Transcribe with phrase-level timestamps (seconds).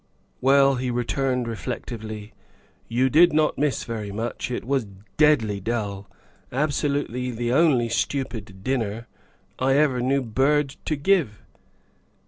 [0.51, 2.33] "Well," he returned reflectively,"
[2.87, 4.49] you did not miss very much.
[4.49, 6.09] It was deadly dull,
[6.51, 9.07] absolutely the only stupid dinner
[9.59, 11.43] I ever knew Byrd to give.